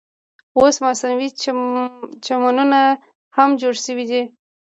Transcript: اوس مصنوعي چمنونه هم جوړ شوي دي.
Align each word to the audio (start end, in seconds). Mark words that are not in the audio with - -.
اوس 0.57 0.75
مصنوعي 0.83 1.27
چمنونه 2.25 2.81
هم 3.35 3.49
جوړ 3.61 3.73
شوي 3.85 4.05
دي. 4.11 4.21